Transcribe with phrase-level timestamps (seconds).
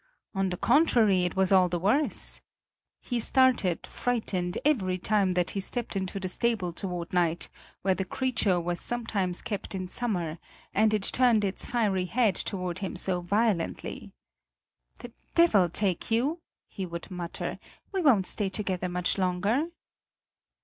[0.33, 2.41] On the contrary, it was all the worse.
[3.01, 7.49] He started, frightened, every time that he stepped into the stable toward night,
[7.83, 10.39] where the creature was sometimes kept in summer
[10.73, 14.11] and it turned its fiery head toward him so violently.
[15.01, 17.59] "The devil take you!" he would mutter;
[17.91, 19.67] "we won't stay together much longer!"